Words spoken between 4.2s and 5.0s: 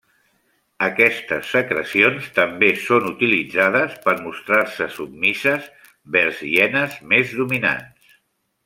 mostrar-se